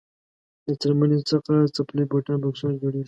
[0.67, 2.99] له څرمنې څخه څپلۍ بوټان بکسونه جوړیږي.